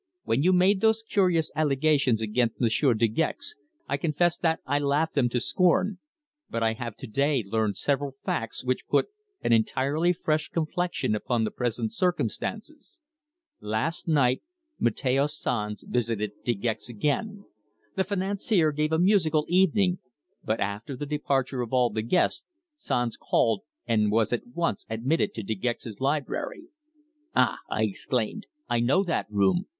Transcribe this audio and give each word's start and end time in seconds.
When 0.23 0.41
you 0.41 0.51
made 0.51 0.81
those 0.81 1.03
curious 1.07 1.51
allegations 1.55 2.23
against 2.23 2.59
Monsieur 2.59 2.95
De 2.95 3.07
Gex 3.07 3.53
I 3.87 3.97
confess 3.97 4.35
that 4.39 4.59
I 4.65 4.79
laughed 4.79 5.13
them 5.13 5.29
to 5.29 5.39
scorn, 5.39 5.99
but 6.49 6.63
I 6.63 6.73
have 6.73 6.95
to 6.95 7.05
day 7.07 7.43
learned 7.45 7.77
several 7.77 8.09
facts 8.11 8.65
which 8.65 8.87
put 8.87 9.09
an 9.43 9.53
entirely 9.53 10.11
fresh 10.11 10.49
complexion 10.49 11.13
upon 11.13 11.43
the 11.43 11.51
present 11.51 11.93
circumstances. 11.93 12.97
Last 13.59 14.07
night 14.07 14.41
Mateo 14.79 15.27
Sanz 15.27 15.83
visited 15.87 16.31
De 16.43 16.55
Gex 16.55 16.89
again. 16.89 17.45
The 17.95 18.03
financier 18.03 18.71
gave 18.71 18.91
a 18.91 18.97
musical 18.97 19.45
evening, 19.49 19.99
but 20.43 20.59
after 20.59 20.95
the 20.95 21.05
departure 21.05 21.61
of 21.61 21.73
all 21.73 21.91
the 21.91 22.01
guests, 22.01 22.43
Sanz 22.73 23.17
called 23.17 23.61
and 23.85 24.09
was 24.11 24.33
at 24.33 24.47
once 24.55 24.83
admitted 24.89 25.35
to 25.35 25.43
De 25.43 25.53
Gex's 25.53 26.01
library." 26.01 26.63
"Ah!" 27.35 27.59
I 27.69 27.83
exclaimed. 27.83 28.47
"I 28.67 28.79
know 28.79 29.03
that 29.03 29.27
room. 29.29 29.67